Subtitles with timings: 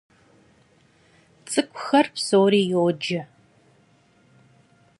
[1.45, 3.21] Ts'ık'uxer psori yoce.